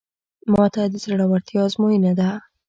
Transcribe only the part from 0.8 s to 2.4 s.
د زړورتیا ازموینه ده.